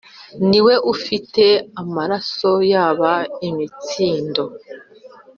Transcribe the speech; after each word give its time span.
niwe 0.49 0.73
ufite 0.93 1.43
amaraso 1.81 2.51
yaba 2.71 3.13
imitsindo 3.47 4.43